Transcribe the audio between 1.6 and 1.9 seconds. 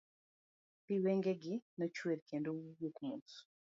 ne